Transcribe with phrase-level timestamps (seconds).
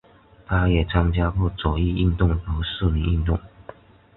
[0.47, 3.39] 他也参加过左翼运动和市民运动。